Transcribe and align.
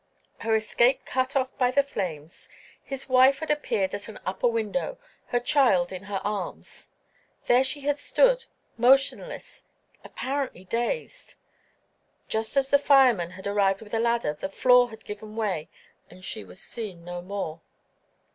Her 0.39 0.55
escape 0.55 1.05
cut 1.05 1.35
off 1.35 1.55
by 1.59 1.69
the 1.69 1.83
flames, 1.83 2.49
his 2.83 3.07
wife 3.07 3.37
had 3.37 3.51
appeared 3.51 3.93
at 3.93 4.07
an 4.07 4.19
upper 4.25 4.47
window, 4.47 4.97
her 5.27 5.39
child 5.39 5.93
in 5.93 6.05
her 6.05 6.19
arms. 6.23 6.89
There 7.45 7.63
she 7.63 7.81
had 7.81 7.99
stood, 7.99 8.45
motionless, 8.79 9.61
apparently 10.03 10.63
dazed. 10.63 11.35
Just 12.27 12.57
as 12.57 12.71
the 12.71 12.79
firemen 12.79 13.29
had 13.37 13.45
arrived 13.45 13.83
with 13.83 13.93
a 13.93 13.99
ladder, 13.99 14.33
the 14.33 14.49
floor 14.49 14.89
had 14.89 15.05
given 15.05 15.35
way, 15.35 15.69
and 16.09 16.25
she 16.25 16.43
was 16.43 16.59
seen 16.59 17.05
no 17.05 17.21
more. 17.21 17.61